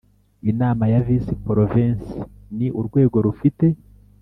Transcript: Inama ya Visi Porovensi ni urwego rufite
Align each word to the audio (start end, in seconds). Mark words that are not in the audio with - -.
Inama 0.51 0.83
ya 0.93 0.99
Visi 1.05 1.33
Porovensi 1.45 2.15
ni 2.57 2.67
urwego 2.79 3.17
rufite 3.25 3.65